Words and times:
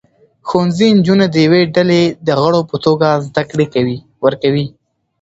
ښوونځي 0.47 0.87
نجونې 0.97 1.27
د 1.31 1.35
یوې 1.45 1.61
ډلې 1.75 2.01
د 2.27 2.29
غړو 2.41 2.61
په 2.69 2.75
توګه 2.85 3.07
زده 3.27 3.43
کړې 3.49 3.97
ورکوي. 4.25 4.67